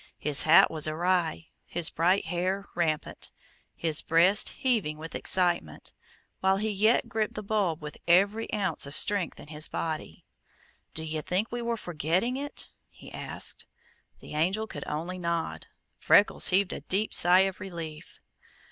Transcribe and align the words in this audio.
His 0.17 0.41
hat 0.49 0.71
was 0.71 0.87
awry, 0.87 1.45
his 1.67 1.91
bright 1.91 2.25
hair 2.25 2.65
rampant, 2.73 3.29
his 3.75 4.01
breast 4.01 4.49
heaving 4.49 4.97
with 4.97 5.13
excitement, 5.13 5.93
while 6.39 6.57
he 6.57 6.71
yet 6.71 7.07
gripped 7.07 7.35
the 7.35 7.43
bulb 7.43 7.83
with 7.83 7.99
every 8.07 8.51
ounce 8.51 8.87
of 8.87 8.97
strength 8.97 9.39
in 9.39 9.49
his 9.49 9.67
body. 9.67 10.25
"Do 10.95 11.03
you 11.03 11.21
think 11.21 11.51
we 11.51 11.61
were 11.61 11.77
for 11.77 11.93
getting 11.93 12.35
it?" 12.35 12.69
he 12.89 13.11
asked. 13.13 13.67
The 14.21 14.33
Angel 14.33 14.65
could 14.65 14.87
only 14.87 15.19
nod. 15.19 15.67
Freckles 15.99 16.47
heaved 16.47 16.73
a 16.73 16.81
deep 16.81 17.13
sigh 17.13 17.41
of 17.41 17.59
relief. 17.59 18.21